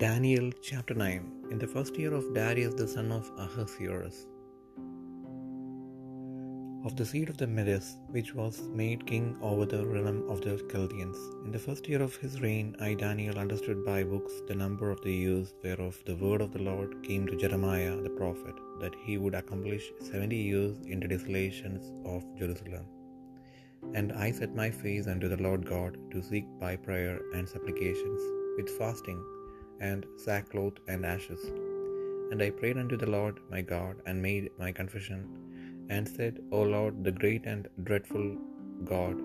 [0.00, 4.18] Daniel chapter 9 In the first year of Darius the son of Ahasuerus,
[6.86, 10.54] of the seed of the Medes, which was made king over the realm of the
[10.72, 14.90] Chaldeans, in the first year of his reign, I Daniel understood by books the number
[14.90, 18.96] of the years whereof the word of the Lord came to Jeremiah the prophet, that
[19.04, 22.86] he would accomplish seventy years in the desolations of Jerusalem.
[23.98, 28.22] And I set my face unto the Lord God to seek by prayer and supplications,
[28.56, 29.20] with fasting
[29.88, 31.42] and sackcloth and ashes.
[32.30, 35.20] And I prayed unto the Lord my God, and made my confession,
[35.94, 38.28] and said, O Lord, the great and dreadful
[38.92, 39.16] God,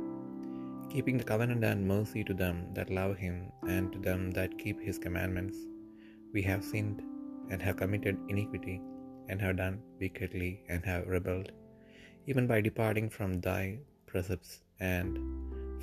[0.94, 3.38] keeping the covenant and mercy to them that love him,
[3.76, 5.58] and to them that keep his commandments,
[6.34, 7.00] we have sinned,
[7.52, 8.78] and have committed iniquity,
[9.30, 11.52] and have done wickedly, and have rebelled,
[12.32, 13.64] even by departing from thy
[14.12, 15.12] precepts and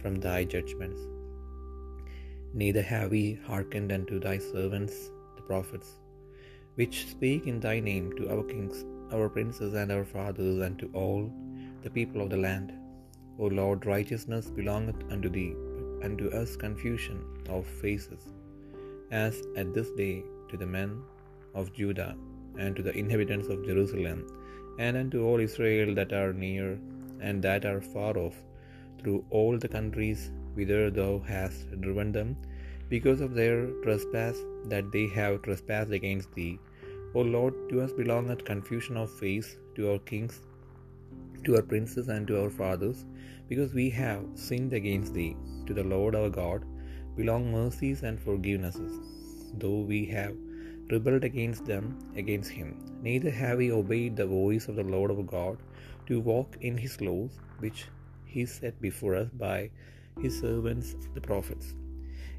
[0.00, 1.02] from thy judgments.
[2.60, 5.90] Neither have we hearkened unto thy servants the prophets,
[6.78, 10.88] which speak in thy name to our kings, our princes, and our fathers, and to
[11.02, 11.22] all
[11.84, 12.68] the people of the land.
[13.38, 15.54] O Lord, righteousness belongeth unto thee,
[16.02, 17.18] and to us confusion
[17.56, 18.24] of faces,
[19.24, 20.14] as at this day
[20.50, 20.92] to the men
[21.54, 22.12] of Judah,
[22.62, 24.20] and to the inhabitants of Jerusalem,
[24.84, 26.68] and unto all Israel that are near
[27.26, 28.38] and that are far off,
[29.00, 30.22] through all the countries
[30.56, 32.30] whither thou hast driven them,
[32.94, 34.38] because of their trespass
[34.72, 36.58] that they have trespassed against thee.
[37.14, 40.36] O Lord, to us belongeth confusion of face, to our kings,
[41.44, 43.00] to our princes, and to our fathers,
[43.50, 45.34] because we have sinned against thee.
[45.66, 46.62] To the Lord our God
[47.18, 48.94] belong mercies and forgivenesses,
[49.62, 50.34] though we have
[50.92, 51.84] rebelled against them,
[52.22, 52.70] against him.
[53.08, 55.58] Neither have we obeyed the voice of the Lord our God
[56.08, 57.32] to walk in his laws,
[57.64, 57.80] which
[58.32, 59.58] he set before us by
[60.20, 61.74] his servants the prophets.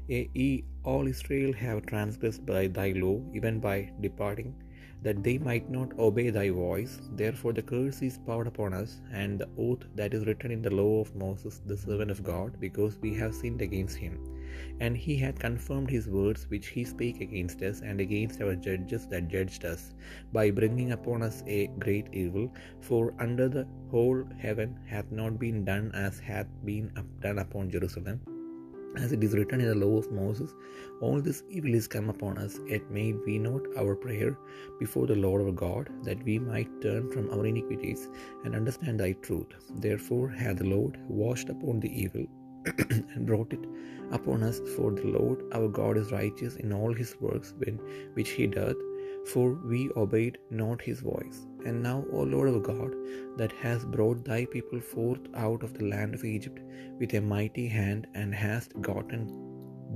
[0.08, 4.54] Ye, all Israel have transgressed by thy law, even by departing,
[5.04, 6.94] that they might not obey thy voice.
[7.12, 10.74] Therefore the curse is poured upon us, and the oath that is written in the
[10.80, 14.18] law of Moses, the servant of God, because we have sinned against him.
[14.80, 19.06] And he hath confirmed his words which he spake against us and against our judges
[19.08, 19.94] that judged us,
[20.32, 22.52] by bringing upon us a great evil.
[22.80, 28.20] For under the whole heaven hath not been done as hath been done upon Jerusalem.
[28.96, 30.54] As it is written in the law of Moses,
[31.00, 34.38] all this evil is come upon us, yet made we not our prayer
[34.78, 38.08] before the Lord our God, that we might turn from our iniquities
[38.44, 39.48] and understand thy truth.
[39.80, 42.26] Therefore hath the Lord washed upon the evil
[43.14, 43.66] and brought it
[44.12, 47.80] upon us, for the Lord our God is righteous in all his works when,
[48.14, 48.76] which he doth,
[49.32, 51.46] for we obeyed not his voice.
[51.66, 52.92] And now, O Lord our God,
[53.38, 56.60] that hast brought thy people forth out of the land of Egypt
[57.00, 59.22] with a mighty hand, and hast gotten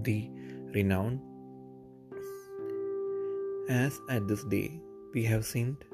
[0.03, 0.31] thee
[0.75, 1.21] renown,
[3.69, 4.81] as at this day
[5.15, 5.84] we have sinned,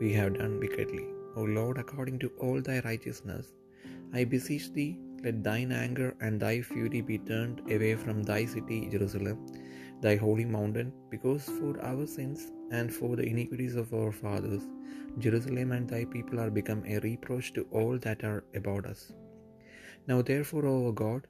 [0.00, 1.06] we have done wickedly.
[1.36, 3.52] O Lord, according to all thy righteousness,
[4.12, 8.88] I beseech thee, let thine anger and thy fury be turned away from thy city,
[8.90, 9.46] Jerusalem,
[10.02, 14.62] thy holy mountain, because for our sins and for the iniquities of our fathers,
[15.24, 19.12] Jerusalem and thy people are become a reproach to all that are about us.
[20.08, 21.26] Now therefore, O God,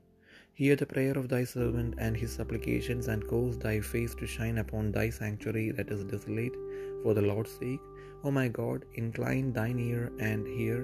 [0.60, 4.58] hear the prayer of thy servant and his supplications, and cause thy face to shine
[4.64, 6.56] upon thy sanctuary that is desolate,
[7.02, 7.84] for the Lord's sake.
[8.24, 10.78] O my God, incline thine ear and hear.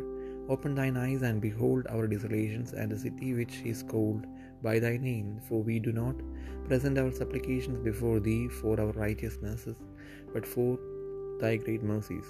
[0.54, 4.24] Open thine eyes and behold our desolations and the city which is called
[4.66, 6.16] by thy name, for we do not
[6.68, 9.76] present our supplications before thee for our righteousnesses,
[10.34, 10.70] but for
[11.42, 12.28] thy great mercies.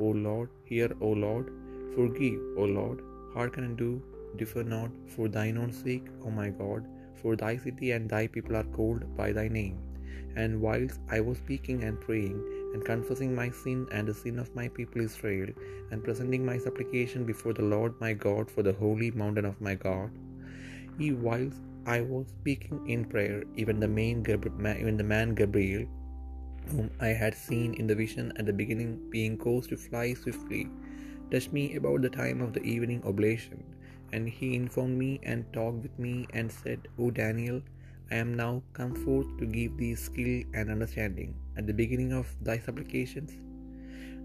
[0.00, 1.46] O Lord, hear, O Lord,
[1.96, 3.00] forgive, O Lord,
[3.34, 3.90] hearken and do,
[4.40, 6.82] differ not, for thine own sake, O my God,
[7.20, 9.76] for thy city and thy people are called by thy name.
[10.40, 12.38] And whilst I was speaking and praying,
[12.72, 15.50] and confessing my sin and the sin of my people Israel,
[15.90, 19.74] and presenting my supplication before the Lord my God for the holy mountain of my
[19.86, 20.10] God,
[21.00, 25.86] he whilst I was speaking in prayer, even the main even the man Gabriel,
[26.70, 30.68] whom I had seen in the vision at the beginning, being caused to fly swiftly,
[31.30, 33.64] touched me about the time of the evening oblation,
[34.12, 37.62] and he informed me and talked with me and said, O Daniel,
[38.10, 42.34] I am now come forth to give thee skill and understanding at the beginning of
[42.40, 43.32] thy supplications.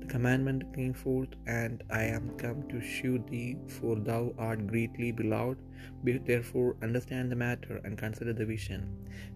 [0.04, 5.14] The commandment came forth, and I am come to shew thee, for thou art greatly
[5.14, 5.60] beloved.
[6.04, 8.82] Therefore, understand the matter and consider the vision.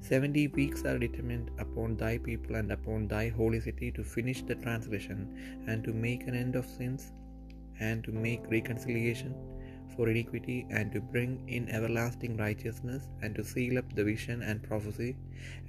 [0.01, 4.55] Seventy weeks are determined upon thy people and upon thy holy city to finish the
[4.55, 5.21] transgression,
[5.67, 7.13] and to make an end of sins,
[7.79, 9.33] and to make reconciliation
[9.95, 14.61] for iniquity, and to bring in everlasting righteousness, and to seal up the vision and
[14.71, 15.15] prophecy,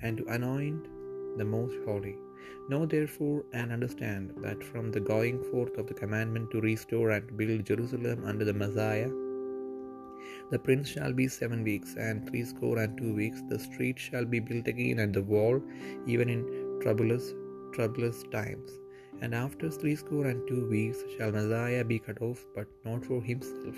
[0.03, 0.89] and to anoint
[1.37, 2.17] the most holy.
[2.69, 7.37] Know therefore and understand that from the going forth of the commandment to restore and
[7.37, 9.11] build Jerusalem under the Messiah,
[10.51, 13.43] the prince shall be seven weeks and threescore and two weeks.
[13.49, 15.63] The street shall be built again and the wall,
[16.07, 17.35] even in troublous,
[17.73, 18.79] troublous times.
[19.21, 23.77] And after threescore and two weeks shall Messiah be cut off, but not for himself.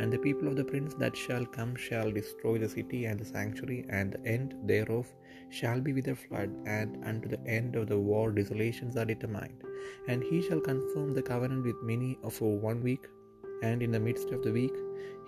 [0.00, 3.24] And the people of the prince that shall come shall destroy the city and the
[3.24, 5.06] sanctuary, and the end thereof
[5.48, 9.62] shall be with a flood, and unto the end of the war desolations are determined.
[10.08, 13.06] And he shall confirm the covenant with many for one week,
[13.62, 14.74] and in the midst of the week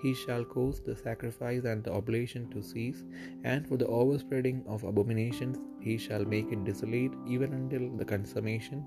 [0.03, 3.03] he shall cause the sacrifice and the oblation to cease,
[3.45, 8.85] and for the overspreading of abominations he shall make it desolate even until the consummation,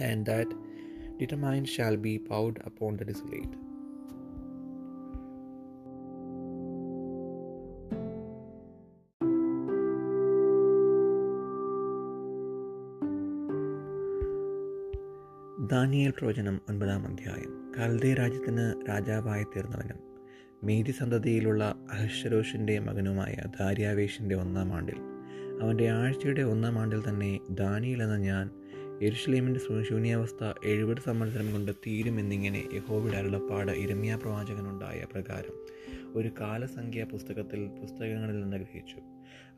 [0.00, 0.48] and that
[1.18, 3.54] determined shall be poured upon the desolate.
[15.70, 19.98] Daniel പ്രവചനം ഒൻപതാം അധ്യായം കൽദേ രാജ്യത്തിന് രാജാവായി തീർന്നവനും
[20.64, 24.98] Mary സന്തതിയിലുള്ള അഹശ്വരോഷിന്റെ മകനുമായ ദാര്യാവേഷിന്റെ ഒന്നാം ആണ്ടിൽ
[25.60, 28.50] അവന്റെ ആഴ്ചയുടെ ഒന്നാം ആണ്ടിൽ തന്നെ ദാനിയിൽ എന്ന ഞാൻ
[29.02, 35.66] എരുഷലേമിന്റെ ശൂന്യാവസ്ഥ എഴുപത് സംവത്സരം കൊണ്ട് തീരുമെന്നിങ്ങനെ യഹോബിയുടെ അരുളപ്പാട് ഇരമ്യ പ്രവാചകനുണ്ടായ പ്രകാരം
[36.14, 38.96] ഒരു കാലസംഖ്യ പുസ്തകത്തിൽ പുസ്തകങ്ങളിൽ നിന്ന് ഗ്രഹിച്ചു.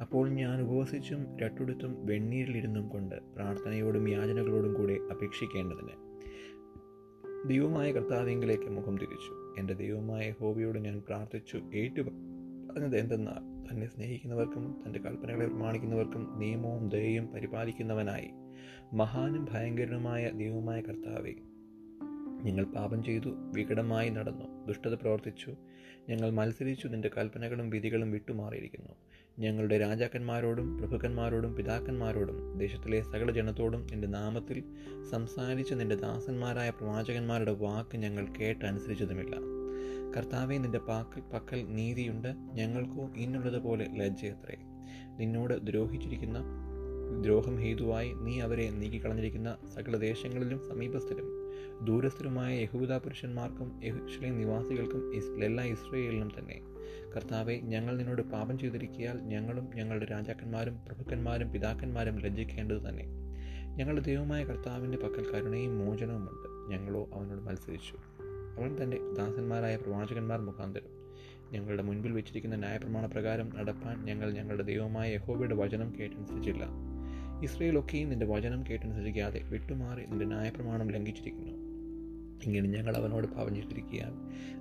[0.00, 6.08] അപ്പോൾ ഞാൻ ഉപവസിച്ചും രട്ടുടുത്തും വെണ്ണീരിലിരുന്നും കൊണ്ട് പ്രാർത്ഥനയോടും യാചനകളോടും കൂടെ അപേക്ഷിക്കേണ്ടതിന്
[7.48, 9.60] ദൈവമായ കർത്താവിങ്കിലേക്ക് മുഖം തിരിച്ചു.
[9.60, 11.62] എന്റെ ദൈവമായ ഹോബിയോട് ഞാൻ പ്രാർത്ഥിച്ചു.
[11.74, 18.28] ഏറ്റു പറഞ്ഞത് എന്തെന്നാൽ തന്നെ സ്നേഹിക്കുന്നവർക്കും തന്റെ കൽപ്പനകളെ പ്രമാണിക്കുന്നവർക്കും നിയമവും ദയയും പരിപാലിക്കുന്നവനായി
[18.92, 21.34] മഹാനും ഭയങ്കരനുമായ ദൈവമായ കർത്താവെ
[22.42, 25.54] ഞങ്ങൾ പാപം ചെയ്തു വികടമായി നടന്നു ദുഷ്ടത പ്രവർത്തിച്ചു.
[26.08, 28.92] ഞങ്ങൾ മത്സരിച്ചു നിന്റെ കൽപ്പനകളും വിധികളും വിട്ടുമാറിയിരിക്കുന്നു.
[29.38, 34.64] ഞങ്ങളുടെ രാജാക്കന്മാരോടും പ്രഭുക്കന്മാരോടും പിതാക്കന്മാരോടും ദേശത്തിലെ സകല ജനത്തോടും നിന്റെ നാമത്തിൽ
[35.10, 39.36] സംസാരിച്ച നിന്റെ ദാസന്മാരായ പ്രവാചകന്മാരുടെ വാക്ക് ഞങ്ങൾ കേട്ടനുസരിച്ചതുമില്ല.
[40.16, 42.28] കർത്താവെ നിന്റെ പാക്കൽ പക്കൽ നീതിയുണ്ട്.
[42.28, 44.56] ഞങ്ങൾക്കോ ഇന്നുള്ളതുപോലെ ലജ്ജയത്രേ.
[45.18, 46.38] നിന്നോട് ദ്രോഹിച്ചിരിക്കുന്ന
[47.20, 51.48] ദ്രോഹം ഹേതുവായി നീ അവരെ നീക്കിക്കളഞ്ഞിരിക്കുന്ന സകല ദേശങ്ങളിലും സമീപസ്ഥരും
[51.84, 55.14] ദൂരസ്ഥരുമായ യഹൂദ പുരുഷന്മാർക്കും യഹുഷ്ലീം നിവാസികൾക്കും
[55.44, 56.62] എല്ലാ ഇസ്രയേലിനും തന്നെ.
[57.16, 63.04] കർത്താവെ ഞങ്ങൾ നിന്നോട് പാപം ചെയ്തിരിക്കിയാൽ ഞങ്ങളും ഞങ്ങളുടെ രാജാക്കന്മാരും പ്രഭുക്കന്മാരും പിതാക്കന്മാരും ലജ്ജിക്കേണ്ടത് തന്നെ.
[63.76, 67.96] ഞങ്ങളുടെ ദൈവമായ കർത്താവിന്റെ പക്കൽ കരുണയും മോചനവുമുണ്ട് ഞങ്ങളോ അവനോട് മത്സരിച്ചു.
[68.60, 70.98] അവൻ തന്റെ ദാസന്മാരായ പ്രവാചകന്മാർ മുഖാന്തരം
[71.52, 76.64] ഞങ്ങളുടെ മുൻപിൽ വെച്ചിരിക്കുന്ന ന്യായപ്രമാണ പ്രകാരം നടപ്പാൻ ഞങ്ങൾ ഞങ്ങളുടെ ദൈവമായ യഹോബയുടെ വചനം കേട്ടനുസരിച്ചില്ല.
[77.42, 81.68] ഇസ്രയേലൊക്കെയും നിന്റെ വചനം കേട്ടനുസരിക്കാതെ വിട്ടുമാറി നിന്റെ ന്യായപ്രമാണം ലംഘിച്ചിരിക്കുന്നു.
[82.44, 84.12] ഇങ്ങനെ ഞങ്ങൾ അവനോട് പാപം ചെയ്തിരിക്കുകയാൽ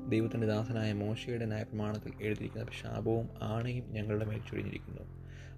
[0.09, 5.01] ദൈവത്തിന്റെ ദാസനായ മോശയുടെ ന്യായപ്രമാണത്തിൽ എഴുതിയിരിക്കുന്ന ശാപവും ആണയും ഞങ്ങളുടെ മേൽ ചൊരിഞ്ഞിരിക്കുന്നു.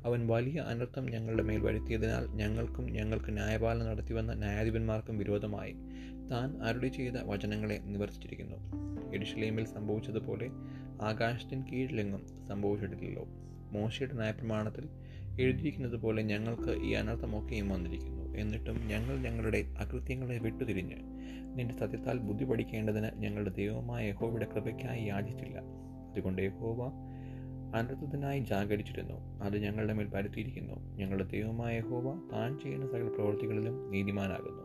[0.06, 5.75] അവൻ വലിയ അനർത്ഥം ഞങ്ങളുടെ മേൽ വരുത്തിയതിനാൽ ഞങ്ങൾക്കും ഞങ്ങൾക്ക് ന്യായപാലനം നടത്തിവന്ന ന്യായാധിപന്മാർക്കും വിരോധമായി.
[6.31, 8.57] താൻ അരുളി ചെയ്ത വചനങ്ങളെ നിവർത്തിച്ചിരിക്കുന്നു.
[9.13, 10.50] എഡിഷലേമിൽ സംഭവിച്ചതുപോലെ
[11.01, 13.27] ആകാശത്തിന് കീഴിലെങ്ങും സംഭവിച്ചിട്ടില്ലല്ലോ.
[13.71, 14.89] മോശയുടെ ന്യായപ്രമാണത്തിൽ
[15.39, 18.38] എഴുതിയിരിക്കുന്നത് പോലെ ഞങ്ങൾക്ക് ഈ അനർത്ഥമൊക്കെയും വന്നിരിക്കുന്നു.
[18.38, 20.95] എന്നിട്ടും ഞങ്ങൾ ഞങ്ങളുടെ അകൃത്യങ്ങളെ വിട്ടുതിരിഞ്ഞ്
[21.56, 25.59] നിന്റെ സത്യത്താൽ ബുദ്ധി പഠിക്കേണ്ടതിന് ഞങ്ങളുടെ ദൈവമായ യഹോവയുടെ കൃപയ്ക്കായി യാചിച്ചില്ല.
[26.12, 26.91] അതുകൊണ്ട് യഹോവ
[27.75, 29.44] അനർത്ഥത്തിനായി ജാഗരിച്ചിരുന്നു.
[29.44, 30.95] അത് ഞങ്ങളുടെ മേൽ പരുത്തിയിരിക്കുന്നു.
[30.95, 34.64] ഞങ്ങളുടെ ദൈവമായ യഹോവ താൻ ചെയ്യുന്ന സകല പ്രവൃത്തികളിലും നീതിമാനാകുന്നു.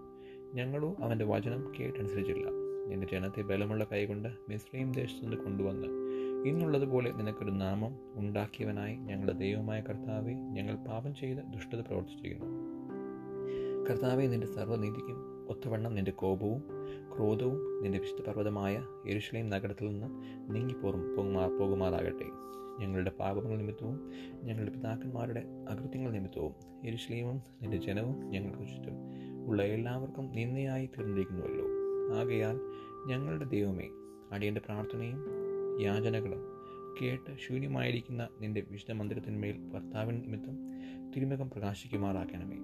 [0.54, 2.46] ഞങ്ങളോ അവന്റെ വചനം കേട്ടനുസരിച്ചില്ല.
[2.88, 6.03] നിന്റെ ജനത്തെ ബലമുള്ള കൈകൊണ്ട് മിസ്ലിം ദേശത്തുനിന്ന് കൊണ്ടുവന്ന്
[6.44, 12.46] ഇന്നുള്ളതുപോലെ നിനക്കൊരു നാമം ഉണ്ടാക്കിയവനായി ഞങ്ങളുടെ ദൈവമായ കർത്താവെ ഞങ്ങൾ പാപം ചെയ്ത് ദുഷ്ടത പ്രവർത്തിച്ചിരിക്കുന്നു.
[13.90, 16.64] കർത്താവെ നിന്റെ സർവനീതിക്കും ഒത്തവണ്ണം നിന്റെ കോപവും
[17.16, 20.06] ക്രോധവും നിന്റെ വിശുദ്ധ പർവതമായ എരുഷലേം നഗരത്തിൽ നിന്ന്
[20.54, 22.26] നീങ്ങിപ്പോറും പോകുമാ പോകുമാറാകട്ടെ.
[22.78, 24.10] ഞങ്ങളുടെ പാപങ്ങൾ നിമിത്തവും
[24.42, 26.52] ഞങ്ങളുടെ പിതാക്കന്മാരുടെ അകൃത്യങ്ങൾ നിമിത്തവും
[26.84, 28.94] എരുഷലേമും നിന്റെ ജനവും ഞങ്ങൾക്ക് ചുറ്റും
[29.46, 31.66] ഉള്ള എല്ലാവർക്കും നിന്നയായി തീർന്നിരിക്കുന്നുവല്ലോ.
[32.18, 32.60] ആകയാൽ
[33.06, 33.88] ഞങ്ങളുടെ ദൈവമേ
[34.32, 35.43] അടിയന്റെ പ്രാർത്ഥനയും
[35.80, 36.54] യാചനകളും
[37.02, 40.58] കേട്ട് ശൂന്യമായിരിക്കുന്ന നിന്റെ വിശുദ്ധ മന്ദിരത്തിന്മേൽ ഭർത്താവിൻ നിമിത്തം
[41.16, 42.56] തിരുമുഖം പ്രകാശിക്കുമാറാക്കണമേ.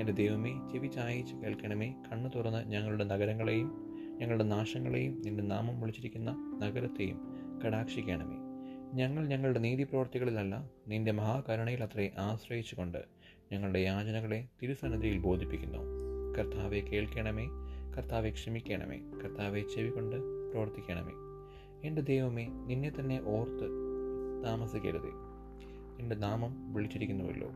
[0.00, 1.94] എന്റെ ദൈവമേ ചെവി ചായച്ച് കേൾക്കണമേ.
[2.12, 7.20] കണ്ണു തുറന്ന് ഞങ്ങളുടെ നഗരങ്ങളെയും ഞങ്ങളുടെ നാശങ്ങളെയും നിന്റെ നാമം വിളിച്ചിരിക്കുന്ന നഗരത്തെയും
[7.64, 8.36] കടാക്ഷിക്കണമേ.
[8.94, 13.04] ഞങ്ങൾ ഞങ്ങളുടെ നീതി പ്രവർത്തികളിലല്ല നിന്റെ മഹാകരുണയിൽ അത്രേ ആശ്രയിച്ചുകൊണ്ട്
[13.52, 15.78] ഞങ്ങളുടെ യാചനകളെ തിരുസന്നിധിയിൽ ബോധിപ്പിക്കുന്നു.
[16.38, 17.46] കർത്താവെ കേൾക്കണമേ
[17.96, 20.16] കർത്താവെ ക്ഷമിക്കണമേ കർത്താവെ ചെവി കൊണ്ട്
[20.52, 21.25] പ്രവർത്തിക്കണമേ.
[21.86, 23.66] എന്റെ ദൈവമേ നിന്നെ തന്നെ ഓർത്ത്
[24.44, 25.10] താമസിക്കരുതേ.
[26.00, 27.48] എന്റെ നാമം വിളിച്ചിരിക്കുന്നുവല്ലോ.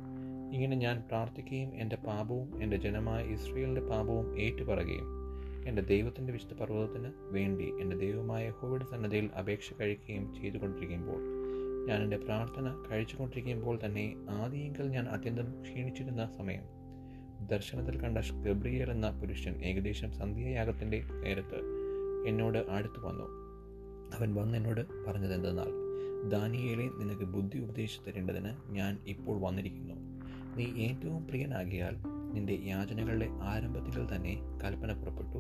[0.53, 5.21] ഇങ്ങനെ ഞാൻ പ്രാർത്ഥിക്കുകയും എന്റെ പാപവും എന്റെ ജനമായ ഇസ്രയേലിന്റെ പാപവും ഏറ്റുപറയുകയും
[5.67, 11.21] എന്റെ ദൈവത്തിന്റെ വിശുദ്ധ പർവതത്തിന് വേണ്ടി എന്റെ ദൈവമായ ഹോവിഡ് സന്നദ്ധയിൽ അപേക്ഷ കഴിക്കുകയും ചെയ്തുകൊണ്ടിരിക്കുമ്പോൾ
[11.89, 16.63] ഞാൻ എന്റെ പ്രാർത്ഥന കഴിച്ചുകൊണ്ടിരിക്കുമ്പോൾ തന്നെ ആദ്യമെങ്കിൽ ഞാൻ അത്യന്തം ക്ഷീണിച്ചിരുന്ന സമയം
[17.49, 21.61] ദർശനത്തിൽ കണ്ട ഗബ്രിയേൽ എന്ന പുരുഷൻ ഏകദേശം സന്ധ്യായാഗത്തിന്റെ നേരത്ത്
[22.27, 23.40] എന്നോട് അടുത്തു വന്നു.
[24.14, 25.90] അവൻ വന്ന് എന്നോട് പറഞ്ഞത് എന്തെന്നാൽ
[26.29, 29.95] ദാനിയേലെ നിനക്ക് ബുദ്ധി ഉപദേശിച്ചു തരേണ്ടതിന് ഞാൻ ഇപ്പോൾ വന്നിരിക്കുന്നു.
[30.57, 31.97] നീ ഏറ്റവും പ്രിയനാകിയാൽ
[32.33, 35.38] നിന്റെ യാചനകളുടെ ആരംഭത്തിൽ തന്നെ കൽപ്പന പുറപ്പെട്ടു.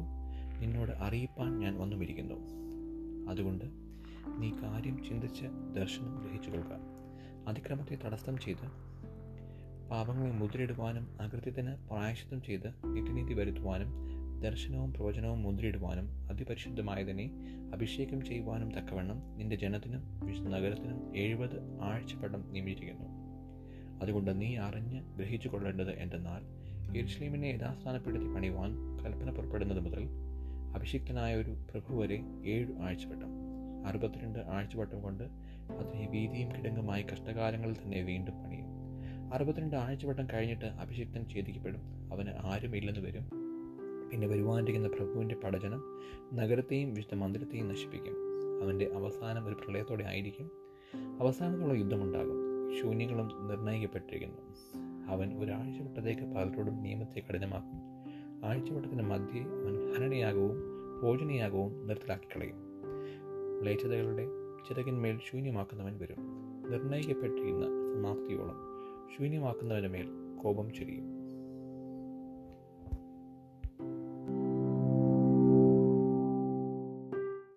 [0.60, 2.34] നിന്നോട് അറിയിപ്പാൻ ഞാൻ വന്നുമിരിക്കുന്നു.
[3.30, 3.64] അതുകൊണ്ട്
[4.38, 6.78] നീ കാര്യം ചിന്തിച്ച് ദർശനം ഗ്രഹിച്ചു കൊള്ളുക
[7.48, 8.90] അതിക്രമത്തെ തടസ്സം ചെയ്ത്
[9.88, 13.88] പാപങ്ങളെ മുദ്രയിടുവാനും അകൃത്യത്തിന് പ്രായശ്ചിത്തം ചെയ്ത് നിത്യനീതി വരുത്തുവാനും
[14.40, 17.30] ദർശനവും പ്രവചനവും മുദ്രയിടുവാനും അതിപരിശുദ്ധമായതിനെ
[17.72, 20.20] അഭിഷേകം ചെയ്യുവാനും തക്കവണ്ണം നിന്റെ ജനത്തിനും
[20.50, 23.04] നഗരത്തിനും എഴുപത് ആഴ്ചപ്പടം നിയമിച്ചിരിക്കുന്നു.
[24.02, 26.60] അതുകൊണ്ട് നീ അറിഞ്ഞ് ഗ്രഹിച്ചു കൊള്ളേണ്ടത് എന്തെന്നാൽ
[26.96, 30.04] യെരുഷലേമിനെ യഥാസ്ഥാനപ്പെടുത്തി പണിയുവാൻ കൽപ്പന പുറപ്പെടുന്നത് മുതൽ
[30.74, 33.50] അഭിഷിക്തനായ ഒരു പ്രഭു വരെ ഏഴ് ആഴ്ചവട്ടം
[33.86, 35.24] അറുപത്തിരണ്ട് ആഴ്ചവട്ടം കൊണ്ട്
[35.72, 38.66] അതിനെ വീതിയും കിടങ്ങുമായി കഷ്ടകാലങ്ങളിൽ തന്നെ വീണ്ടും പണിയും.
[39.34, 42.12] അറുപത്തിരണ്ട് ആഴ്ചവട്ടം കഴിഞ്ഞിട്ട് അഭിഷിക്തൻ ഛേദിക്കപ്പെടും.
[42.12, 43.39] അവന് ആരുമില്ലെന്ന് വരും.
[44.10, 45.82] പിന്നെ വരുവാനിരിക്കുന്ന പ്രഭുവിന്റെ പടജനം
[46.34, 48.14] നഗരത്തെയും വിശുദ്ധ മന്ദിരത്തെയും നശിപ്പിക്കും.
[48.62, 50.50] അവന്റെ അവസാനം ഒരു പ്രളയത്തോടെ ആയിരിക്കും.
[51.20, 52.36] അവസാനത്തുള്ള യുദ്ധമുണ്ടാകും.
[52.82, 54.36] ശൂന്യങ്ങളും നിർണയിക്കപ്പെട്ടിരിക്കുന്നു.
[55.08, 57.90] അവൻ ഒരാഴ്ചവട്ടത്തേക്ക് പലരോടും നിയമത്തെ കഠിനമാക്കും.
[58.46, 60.56] ആഴ്ചവട്ടത്തിന്റെ മധ്യേ അവൻ ഹനനയാകവും
[61.02, 62.56] ഭോജനയാകവും നിർത്തലാക്കി കളയും
[63.60, 64.26] മ്ലേച്ഛതകളുടെ
[64.68, 66.16] ചിറകിന്മേൽ ശൂന്യമാക്കുന്നവൻ വരും.
[66.70, 68.56] നിർണയിക്കപ്പെട്ടിരുന്ന സമാപ്തിയോളം
[69.16, 70.08] ശൂന്യമാക്കുന്നവന്റെ മേൽ
[70.42, 71.19] കോപം ചൊരിയും.